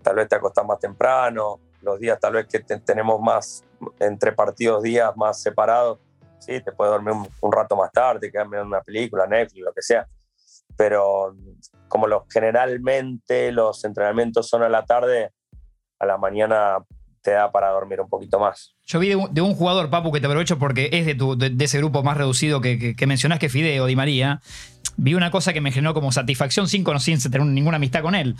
[0.02, 1.60] tal vez te acostás más temprano.
[1.80, 3.64] Los días tal vez que te, tenemos más
[4.00, 5.98] entre partidos días más separados.
[6.40, 9.72] Sí, te puedes dormir un, un rato más tarde, quedar viendo una película, Netflix, lo
[9.72, 10.06] que sea.
[10.76, 11.36] Pero
[11.86, 15.30] como los, generalmente los entrenamientos son a la tarde,
[16.00, 16.78] a la mañana
[17.22, 18.74] te da para dormir un poquito más.
[18.86, 21.36] Yo vi de un, de un jugador, Papu, que te aprovecho porque es de, tu,
[21.36, 24.40] de, de ese grupo más reducido que, que, que, mencionás, que Fideo, Di María.
[24.96, 28.14] Vi una cosa que me generó como satisfacción sin conocer, sin tener ninguna amistad con
[28.14, 28.36] él.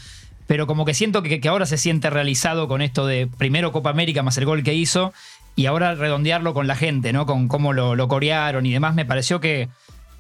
[0.47, 3.91] Pero como que siento que, que ahora se siente realizado con esto de primero Copa
[3.91, 5.13] América más el gol que hizo
[5.55, 7.27] y ahora redondearlo con la gente, ¿no?
[7.27, 8.95] Con cómo lo, lo corearon y demás.
[8.95, 9.69] Me pareció que,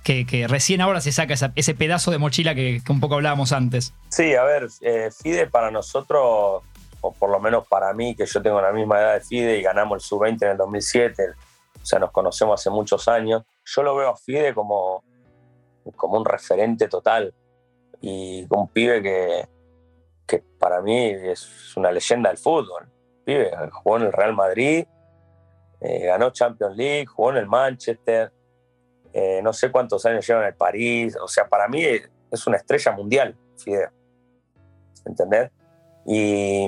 [0.05, 3.17] que, que, recién ahora se saca esa, ese pedazo de mochila que, que, un poco
[3.17, 3.95] hablábamos antes.
[4.09, 6.63] Sí, a ver, eh, Fide para nosotros
[7.03, 9.63] o por lo menos para mí, que yo tengo la misma edad de Fide y
[9.63, 11.31] ganamos el sub-20 en el 2007,
[11.83, 15.03] o sea, nos conocemos hace muchos años, yo lo veo a Fide como,
[15.97, 17.35] como un referente total
[18.01, 19.49] y un pibe que,
[20.27, 22.89] que para mí es una leyenda del fútbol.
[23.25, 24.87] Pibe, jugó en el Real Madrid,
[25.81, 28.33] eh, ganó Champions League, jugó en el Manchester,
[29.13, 32.59] eh, no sé cuántos años lleva en el París, o sea, para mí es una
[32.59, 33.91] estrella mundial, Fide.
[35.05, 35.51] ¿Entendés?
[36.07, 36.67] Y,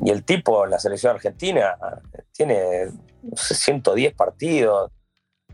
[0.00, 1.76] y, el tipo, la selección argentina,
[2.32, 2.86] tiene
[3.22, 4.90] no sé, 110 partidos.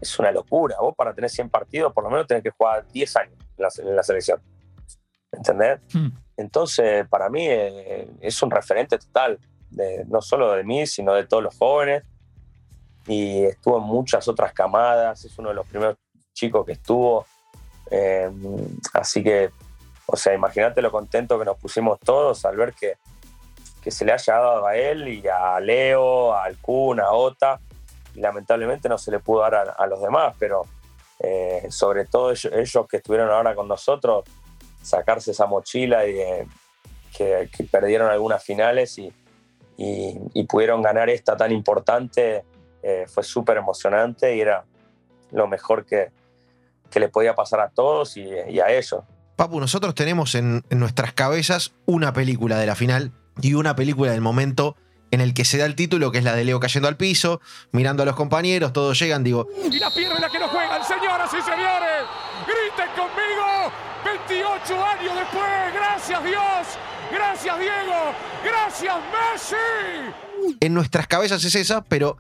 [0.01, 0.77] Es una locura.
[0.81, 3.69] Vos para tener 100 partidos, por lo menos tenés que jugar 10 años en la,
[3.91, 4.41] en la selección.
[5.33, 5.81] ¿Entendés?
[5.93, 6.09] Mm.
[6.37, 9.39] Entonces, para mí eh, es un referente total,
[9.71, 12.03] de, no solo de mí, sino de todos los jóvenes.
[13.07, 15.25] Y estuvo en muchas otras camadas.
[15.25, 15.97] Es uno de los primeros
[16.33, 17.27] chicos que estuvo.
[17.91, 18.31] Eh,
[18.95, 19.51] así que
[20.07, 22.99] o sea, imagínate lo contento que nos pusimos todos al ver que,
[23.83, 27.61] que se le haya dado a él y a Leo, a Alcún, a Ota,
[28.15, 30.63] lamentablemente no se le pudo dar a, los demás, pero
[31.19, 34.25] eh, sobre todo ellos, que estuvieron ahora con nosotros,
[34.83, 36.47] sacarse esa mochila y eh,
[37.17, 39.13] que, perdieron algunas finales y,
[40.49, 42.45] pudieron ganar esta tan importante,
[42.83, 44.65] eh, fue súper emocionante y era
[45.33, 46.13] lo mejor que,
[46.91, 49.03] que le podía pasar a todos y a ellos.
[49.37, 54.13] Papu, nosotros tenemos en, en, nuestras cabezas una película de la final y una película
[54.13, 54.77] del momento
[55.11, 57.41] en el que se da el título, que es la de Leo cayendo al piso,
[57.73, 59.49] mirando a los compañeros, todos llegan, digo.
[59.71, 62.05] Y la pierna la que no juegan, señoras y señores.
[62.47, 63.73] Griten conmigo.
[64.05, 65.75] 28 años después.
[65.75, 66.67] Gracias Dios.
[67.13, 68.15] Gracias Diego.
[68.45, 70.57] Gracias Messi.
[70.61, 72.19] En nuestras cabezas es esa, pero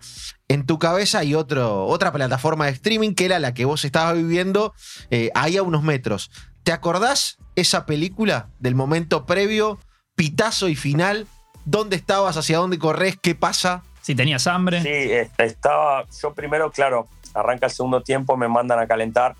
[0.48, 4.14] en tu cabeza hay otro, otra plataforma de streaming que era la que vos estabas
[4.14, 4.72] viviendo
[5.10, 6.30] eh, ahí a unos metros.
[6.64, 9.78] ¿Te acordás esa película del momento previo,
[10.16, 11.26] pitazo y final?
[11.66, 12.38] ¿Dónde estabas?
[12.38, 13.18] ¿Hacia dónde corres?
[13.20, 13.82] ¿Qué pasa?
[14.00, 14.80] Si tenías hambre.
[14.80, 16.06] Sí, estaba.
[16.22, 19.36] Yo primero, claro, arranca el segundo tiempo, me mandan a calentar.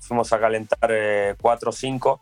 [0.00, 0.90] Fuimos a calentar
[1.38, 2.20] 4 o 5.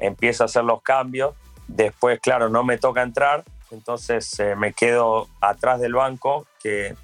[0.00, 1.34] Empiezo a hacer los cambios.
[1.66, 3.42] Después, claro, no me toca entrar.
[3.70, 6.94] Entonces eh, me quedo atrás del banco, que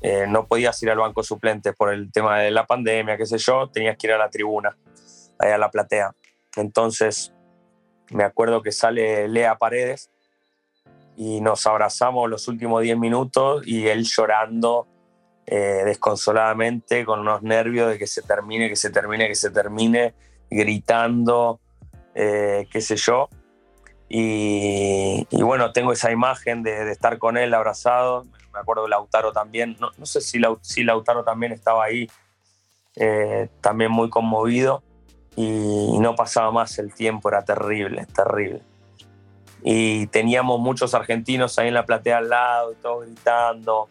[0.00, 3.38] eh, no podías ir al banco suplente por el tema de la pandemia, qué sé
[3.38, 3.68] yo.
[3.68, 4.76] Tenías que ir a la tribuna
[5.38, 6.12] ahí a la platea.
[6.56, 7.32] Entonces,
[8.10, 10.10] me acuerdo que sale Lea Paredes
[11.16, 14.86] y nos abrazamos los últimos 10 minutos y él llorando
[15.46, 20.14] eh, desconsoladamente, con unos nervios de que se termine, que se termine, que se termine,
[20.50, 21.60] gritando,
[22.14, 23.28] eh, qué sé yo.
[24.08, 28.24] Y, bueno, tengo esa imagen de, estar con él abrazado.
[28.52, 29.76] Me acuerdo de Lautaro también.
[29.80, 32.08] No, no sé si, si, Lautaro también estaba ahí,
[32.96, 34.82] eh, también muy conmovido
[35.36, 38.62] y no pasaba más el tiempo, era terrible, terrible.
[39.62, 43.88] Y teníamos muchos argentinos ahí en la platea al lado, todos gritando,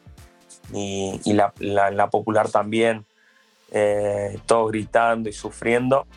[0.73, 3.05] y, y la, la, la, popular también,
[3.71, 6.07] eh, todos gritando y sufriendo.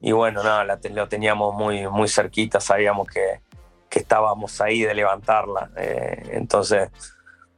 [0.00, 3.40] Y bueno, nada, lo teníamos muy, muy cerquita, sabíamos que,
[3.88, 5.70] que estábamos ahí de levantarla.
[5.76, 6.90] Eh, entonces,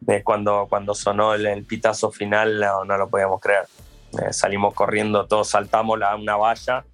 [0.07, 3.67] eh, cuando, cuando sonó el, el pitazo final, no, no lo podíamos creer.
[4.13, 6.85] Eh, salimos corriendo, todos saltamos la, una valla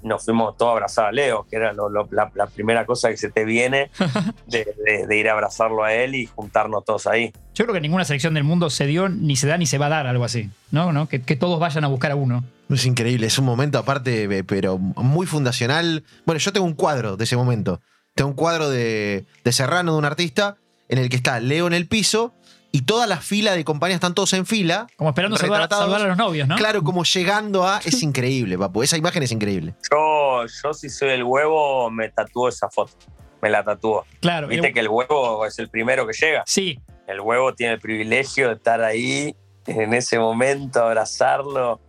[0.00, 3.08] nos fuimos todos a abrazar a Leo, que era lo- lo- la, la primera cosa
[3.10, 3.90] que se te viene
[4.46, 7.32] de, de- de ir a abrazarlo a él y juntarnos todos ahí.
[7.52, 9.86] Yo creo que ninguna selección del mundo se dio, ni se da, ni se va
[9.86, 10.50] a dar algo así.
[10.70, 10.92] ¿No?
[10.92, 11.08] ¿No?
[11.08, 12.44] Que, que todos vayan a buscar a uno.
[12.70, 16.04] Es increíble, es un momento aparte, eh, pero muy fundacional.
[16.24, 17.80] Bueno, yo tengo un cuadro de ese momento.
[18.14, 21.72] Tengo un cuadro de, de Serrano, de un artista, en el que está Leo en
[21.72, 22.32] el piso
[22.70, 24.86] y toda la fila de compañías están todos en fila.
[24.96, 26.56] Como esperando saludar, a los novios, ¿no?
[26.56, 27.78] Claro, como llegando a.
[27.84, 28.82] Es increíble, papu.
[28.82, 29.74] Esa imagen es increíble.
[29.90, 32.92] Yo, yo si soy el huevo, me tatúo esa foto.
[33.40, 34.04] Me la tatúo.
[34.20, 34.48] Claro.
[34.48, 36.42] Viste que el huevo es el primero que llega.
[36.46, 39.34] Sí, El huevo tiene el privilegio de estar ahí
[39.66, 41.80] en ese momento, abrazarlo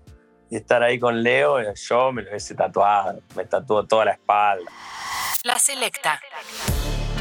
[0.49, 1.57] y estar ahí con Leo.
[1.73, 4.71] Yo me lo hubiese tatuado, me tatuó toda la espalda.
[5.43, 6.19] La selecta.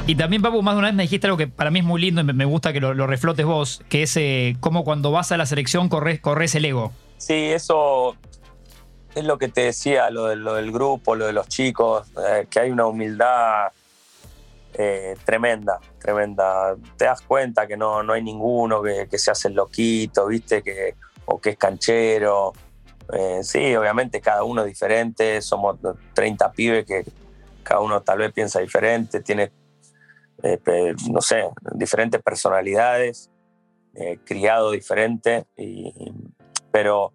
[0.09, 2.01] Y también, Papu, más de una vez me dijiste algo que para mí es muy
[2.01, 5.33] lindo y me- gusta que lo, lo reflotes vos, que es eh, cómo cuando vas
[5.33, 6.93] a la selección corres, corres el ego.
[7.19, 8.17] Sí, eso
[9.15, 12.47] es lo que te decía, lo, de- lo del grupo, lo de los chicos, eh,
[12.49, 13.67] que hay una humildad
[14.73, 16.75] eh, tremenda, tremenda.
[16.97, 20.63] Te das cuenta que no, no hay ninguno que, que se hace el loquito, ¿viste?
[20.63, 20.95] Que,
[21.27, 22.55] o que es canchero.
[23.13, 25.77] Eh, sí, obviamente cada uno es diferente, somos
[26.15, 27.05] 30 pibes que
[27.63, 29.51] cada uno tal vez piensa diferente, tiene,
[30.43, 33.31] eh, no sé, diferentes personalidades,
[33.95, 35.93] eh, criado diferente, y,
[36.71, 37.13] pero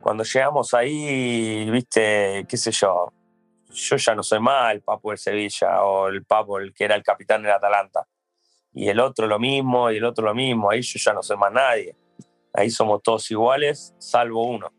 [0.00, 3.12] cuando llegamos ahí, viste, qué sé yo,
[3.72, 6.96] yo ya no soy más el Papo del Sevilla o el Papo el que era
[6.96, 8.06] el capitán del Atalanta.
[8.72, 10.70] Y el otro lo mismo, y el otro lo mismo.
[10.70, 11.96] Ahí yo ya no soy más nadie.
[12.52, 14.72] Ahí somos todos iguales, salvo uno,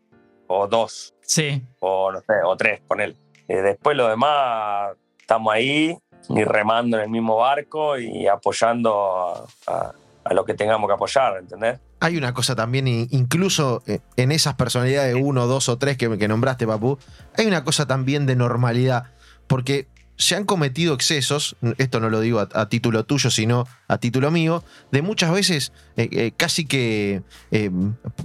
[0.46, 1.62] o dos, Sí.
[1.80, 3.16] o no sé, o tres, ponele.
[3.48, 5.96] Eh, después lo demás, estamos ahí
[6.28, 9.92] y remando en el mismo barco y apoyando a, a-
[10.24, 11.80] a lo que tengamos que apoyar, ¿entendés?
[11.98, 16.16] Hay una cosa también, incluso eh, en esas personalidades de uno, dos o tres que,
[16.16, 16.96] que nombraste, Papu,
[17.36, 19.06] hay una cosa también de normalidad.
[19.48, 23.98] Porque se han cometido excesos, esto no lo digo a, a título tuyo, sino a
[23.98, 27.70] título mío, de muchas veces eh, eh, casi que eh,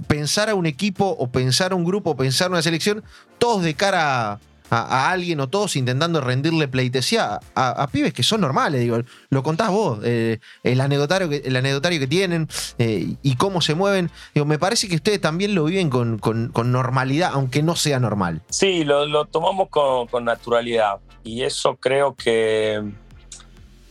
[0.06, 3.02] pensar a un equipo o pensar a un grupo o pensar a una selección,
[3.38, 4.38] todos de cara
[4.70, 8.98] a, alguien o todos intentando rendirle pleitesía a, pibes que son normales, digo,
[9.30, 13.74] lo contás vos, eh, el, anecdotario que, el anecdotario que tienen eh, y cómo se
[13.74, 14.10] mueven.
[14.34, 18.42] Digo, me parece que ustedes también lo viven con, con- normalidad, aunque no sea normal.
[18.50, 22.82] Sí, lo, lo tomamos con, naturalidad y eso creo que,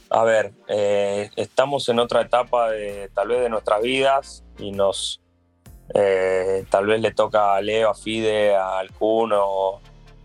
[0.09, 5.21] a ver, eh, estamos en otra etapa de tal vez de nuestras vidas y nos,
[6.69, 9.31] tal vez le toca a Leo, a Fide, a Alcun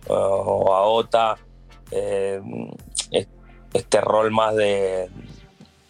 [0.08, 1.36] o, a Ota
[1.90, 2.40] eh,
[3.10, 3.28] es-
[3.74, 5.08] este rol más de,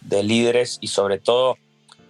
[0.01, 1.57] de líderes y sobre todo,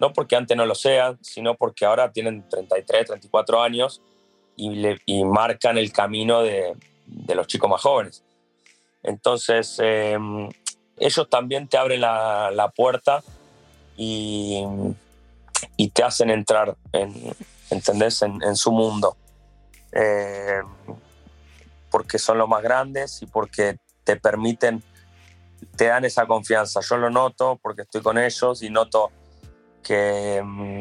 [0.00, 4.00] no porque antes no lo sean, sino porque ahora tienen 33, 34 años
[4.56, 6.74] y, le- y marcan el camino de,
[7.06, 8.22] de los chicos más jóvenes.
[9.02, 10.16] Entonces, eh,
[10.98, 13.22] ellos también te abren la, la puerta
[13.96, 14.64] y,
[15.76, 17.12] y te hacen entrar, en,
[17.70, 18.22] ¿entendés?
[18.22, 19.16] En, en su mundo.
[19.92, 20.60] Eh,
[21.94, 24.82] porque son los más grandes y porque te permiten,
[25.76, 26.80] te dan esa confianza.
[26.80, 29.12] Yo lo noto porque estoy con ellos y noto
[29.80, 30.80] que, mm,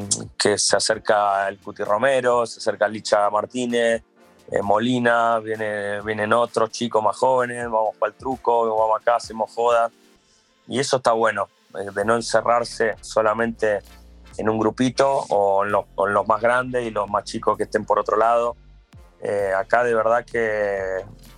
[0.58, 4.02] se acerca el Cuti Romero, se acerca Licha Martínez,
[4.52, 9.54] eh, Molina, viene, vienen otros chicos más jóvenes, vamos para el truco, vamos acá, hacemos
[9.54, 9.92] jodas.
[10.68, 13.82] Y eso está bueno, eh, de no encerrarse solamente
[14.36, 17.56] en un grupito o en, los, o en los más grandes y los más chicos
[17.56, 18.56] que estén por otro lado.
[19.24, 20.80] Eh, acá de verdad que,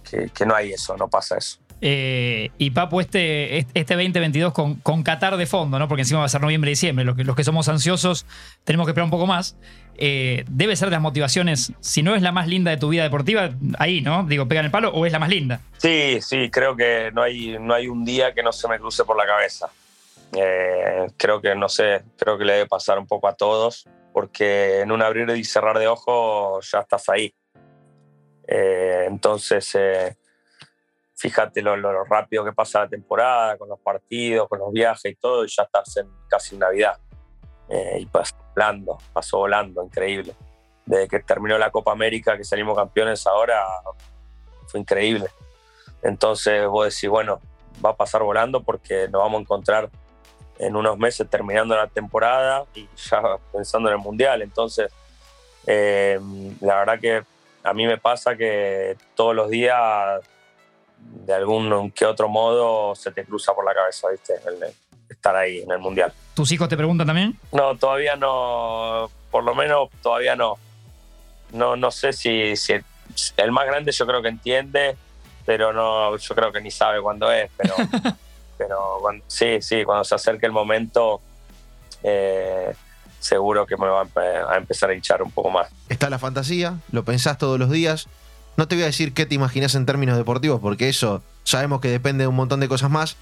[0.10, 1.60] que- que no hay eso, no pasa eso.
[1.82, 5.88] Eh, y Papu, este, este 2022 con, con Qatar de fondo, ¿no?
[5.88, 7.04] Porque encima va a ser noviembre y diciembre.
[7.06, 8.26] Los que, los que somos ansiosos
[8.64, 9.56] tenemos que esperar un poco más.
[9.98, 13.04] Eh, debe ser de las motivaciones, si no es la más linda de tu vida
[13.04, 14.24] deportiva, ahí, ¿no?
[14.24, 15.60] Digo, pegan el palo o es la más linda.
[15.78, 19.04] Sí, sí, creo que no hay, no hay un día que no se me cruce
[19.04, 19.68] por la cabeza.
[20.36, 24.82] Eh, creo que, no sé, creo que le debe pasar un poco a todos, porque
[24.82, 27.34] en un abrir y cerrar de ojos ya estás ahí.
[28.48, 30.16] Eh, entonces, eh,
[31.16, 35.16] fíjate lo, lo rápido que pasa la temporada, con los partidos, con los viajes y
[35.16, 36.98] todo, y ya estás en casi Navidad.
[37.70, 40.36] Eh, y pasó volando, pasó volando, increíble.
[40.86, 43.64] Desde que terminó la Copa América, que salimos campeones ahora,
[44.68, 45.28] fue increíble.
[46.04, 47.42] Entonces vos decís, bueno,
[47.84, 49.90] va a pasar volando porque nos vamos a encontrar
[50.60, 53.22] en unos meses terminando la temporada y ya
[53.52, 54.42] pensando en el Mundial.
[54.42, 54.94] Entonces,
[55.66, 56.20] eh,
[56.62, 57.24] la verdad que
[57.66, 60.22] a mí me pasa que todos los días,
[60.98, 64.34] de algún que otro modo, se te cruza por la cabeza, ¿viste?
[64.46, 64.74] El-
[65.10, 66.12] estar ahí en el Mundial.
[66.34, 67.38] ¿Tus hijos te preguntan también?
[67.52, 70.58] No, todavía no, por lo menos todavía no.
[71.52, 72.74] No, no sé si, si
[73.38, 74.98] el más grande yo creo que entiende
[75.46, 77.76] pero no, yo creo que ni sabe cuándo es, pero,
[78.58, 81.22] pero sí, sí, cuando se acerque el momento,
[82.02, 82.74] eh,
[83.26, 84.08] seguro que me va
[84.50, 85.70] a empezar a hinchar un poco más.
[85.90, 88.08] Está la fantasía, lo pensás todos los días.
[88.56, 91.90] No te voy a decir qué te imaginas en términos deportivos, porque eso sabemos que
[91.90, 93.18] depende de un montón de cosas más.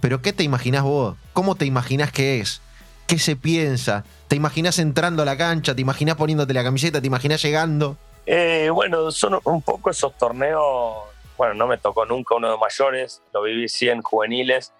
[0.00, 1.16] Pero ¿qué te imaginas vos?
[1.32, 2.60] ¿Cómo te imaginas que es?
[3.06, 4.04] ¿Qué se piensa?
[4.28, 5.74] ¿Te imaginas entrando a la cancha?
[5.74, 7.00] ¿Te imaginas poniéndote la camiseta?
[7.00, 7.96] ¿Te imaginas llegando?
[8.26, 10.96] Eh, bueno, son un poco esos torneos.
[11.38, 14.72] Bueno, no me tocó nunca uno de mayores, lo viví 100 juveniles.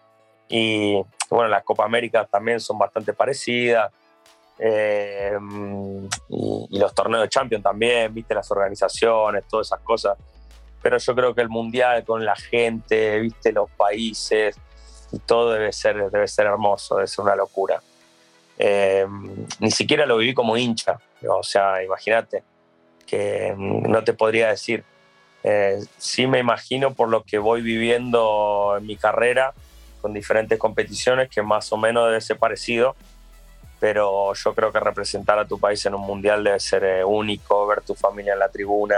[0.48, 3.90] Y bueno, las Copa América también son bastante parecidas.
[4.58, 5.38] Eh,
[6.30, 10.16] y, los torneos de Champions también, viste las organizaciones, todas esas cosas.
[10.82, 14.56] Pero yo creo que el mundial con la gente, viste los países
[15.12, 17.80] y todo debe ser, debe ser hermoso, debe ser una locura.
[18.58, 19.06] Eh,
[19.60, 20.98] ni siquiera lo viví como hincha,
[21.28, 22.42] o sea, imagínate
[23.06, 24.84] que no te podría decir.
[25.44, 29.54] Eh, sí me imagino por lo que voy viviendo en mi carrera
[30.02, 32.96] con diferentes competiciones que más o menos debe ser parecido
[33.78, 37.66] pero yo creo que representar a tu país en un mundial debe ser eh, único,
[37.66, 38.96] ver tu familia en la tribuna,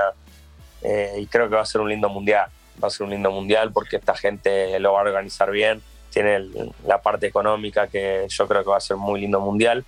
[0.82, 2.48] eh, y creo que va a ser un lindo mundial,
[2.82, 6.46] va a ser un lindo mundial porque esta gente lo va a organizar bien, tiene
[6.86, 9.84] la parte económica que yo creo que va a ser muy lindo mundial,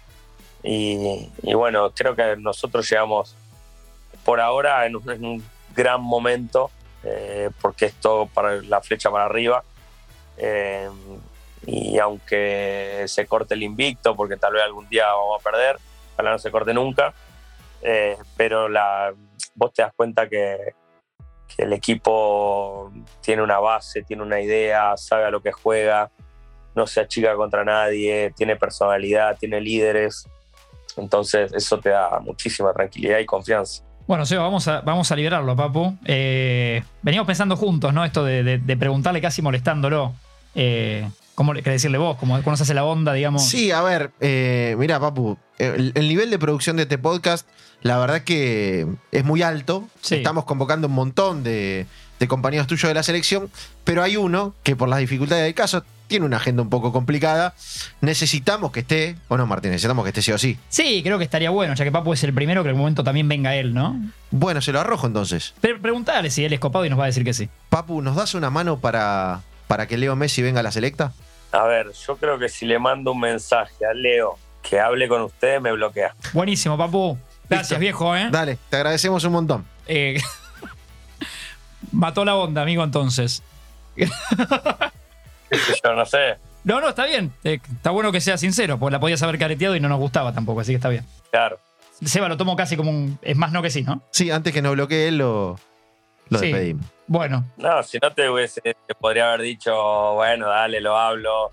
[0.63, 3.35] y, bueno, creo que nosotros llegamos
[4.25, 5.43] por ahora en un,
[5.75, 6.71] gran momento,
[7.05, 9.63] eh, porque esto para la flecha para arriba
[11.67, 15.79] y aunque se corte el invicto, porque tal vez algún día vamos a perder,
[16.15, 17.13] ojalá no se corte nunca,
[17.83, 19.13] eh, pero la,
[19.55, 20.75] vos te das cuenta que,
[21.55, 26.11] que, el equipo tiene una base, tiene una idea, sabe a lo que juega,
[26.75, 30.27] no se achica contra nadie, tiene personalidad, tiene líderes,
[30.97, 33.83] entonces eso te da muchísima tranquilidad y confianza.
[34.07, 35.97] Bueno, Seba, vamos a, vamos a liberarlo, Papu.
[36.05, 38.05] Eh, veníamos pensando juntos, ¿no?
[38.05, 40.15] Esto de, preguntarle casi molestándolo.
[40.55, 41.09] Eh,
[41.41, 42.19] ¿Cómo querés decirle vos?
[42.19, 43.47] ¿Cómo, ¿Cómo, se hace la onda, digamos?
[43.47, 47.49] Sí, a ver, eh, mira, Papu, el, nivel de producción de este podcast,
[47.81, 49.89] la verdad que es muy alto.
[50.11, 51.87] Estamos convocando un montón de,
[52.29, 53.51] compañeros tuyos de la selección,
[53.85, 57.55] pero hay uno que por las dificultades del caso tiene una agenda un poco complicada.
[58.03, 60.59] Necesitamos que esté, o no, Martín, necesitamos que esté sí o sí.
[60.69, 63.03] Sí, creo que estaría bueno, ya que Papu es el primero, que en el momento
[63.03, 63.99] también venga él, ¿no?
[64.31, 65.55] Bueno, se lo arrojo entonces.
[65.63, 67.49] Pero preguntale si él es copado y nos va a decir que sí.
[67.71, 71.15] Papu, ¿nos das una mano para, para que Leo Messi venga a la selecta?
[71.53, 75.23] A ver, yo creo que si le mando un mensaje a Leo que hable con
[75.23, 76.15] ustedes, me bloquea.
[76.33, 77.19] Buenísimo, papu.
[77.49, 78.29] Gracias, viejo, ¿eh?
[78.31, 79.67] Dale, te agradecemos un montón.
[79.87, 80.21] Eh,
[81.93, 83.43] mató la onda, amigo, entonces.
[83.97, 84.07] yo
[85.95, 86.37] no sé.
[86.63, 87.33] No, no, está bien.
[87.43, 90.33] Eh, está bueno que sea sincero, porque la podías haber careteado y no nos gustaba
[90.33, 91.05] tampoco, así que está bien.
[91.31, 91.59] Claro.
[92.05, 93.19] Seba lo tomo casi como un.
[93.23, 94.03] Es más no que sí, ¿no?
[94.11, 95.59] Sí, antes que nos bloquee él, lo,
[96.31, 96.87] lo despedimos.
[97.07, 97.45] Bueno.
[97.57, 99.75] No, si no te hubiese, te podría haber dicho,
[100.15, 101.51] bueno, dale, lo hablo,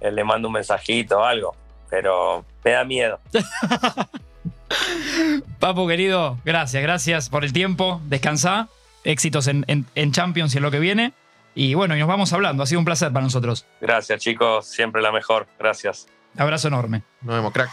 [0.00, 1.54] eh, le mando un mensajito o algo,
[1.88, 3.20] pero me da miedo.
[5.58, 8.68] Papu, querido, gracias, gracias por el tiempo, descansa,
[9.04, 11.12] éxitos en, en Champions y en lo que viene.
[11.54, 13.66] Y bueno, y nos vamos hablando, ha sido un placer para nosotros.
[13.80, 16.06] Gracias, chicos, siempre la mejor, gracias.
[16.36, 17.02] Abrazo enorme.
[17.22, 17.70] Nos vemos, crack.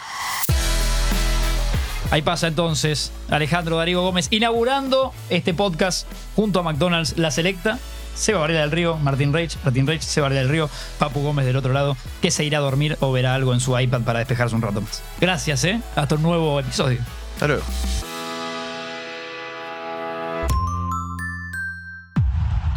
[2.10, 7.80] Ahí pasa entonces Alejandro Darío Gómez inaugurando este podcast junto a McDonald's La Selecta.
[8.16, 11.55] Seba Varela del Río, Martín Reich, Martín Reich, Seba Varela del Río, Papu Gómez del
[11.55, 14.55] otro lado, que se irá a dormir o verá algo en su iPad para despejarse
[14.55, 15.03] un rato más.
[15.22, 15.82] Gracias, ¿eh?
[15.95, 16.99] Hasta un nuevo episodio.
[17.34, 17.64] Hasta luego.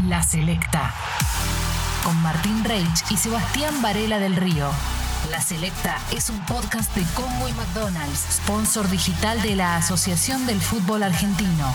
[0.09, 0.93] La Selecta.
[2.05, 4.70] Con Martín Reich y Sebastián Varela del Río.
[5.31, 10.61] La Selecta es un podcast de Congo y McDonald's, sponsor digital de la Asociación del
[10.61, 11.72] Fútbol Argentino.